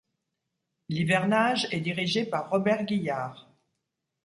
L'hivernage 0.89 1.67
est 1.69 1.79
dirigé 1.79 2.25
par 2.25 2.49
Robert 2.49 2.85
Guillard. 2.85 3.47